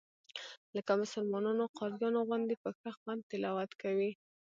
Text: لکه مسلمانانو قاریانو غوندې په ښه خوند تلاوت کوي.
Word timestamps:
لکه 0.75 0.91
مسلمانانو 1.01 1.63
قاریانو 1.77 2.21
غوندې 2.27 2.55
په 2.63 2.69
ښه 2.79 2.89
خوند 2.97 3.21
تلاوت 3.31 3.71
کوي. 3.81 4.11